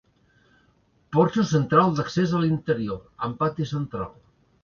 [1.15, 4.11] Porxo central d'accés a l'interior, amb pati central.